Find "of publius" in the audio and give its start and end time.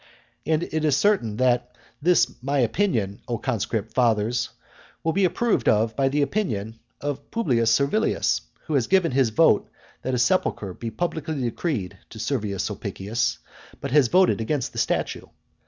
7.01-7.69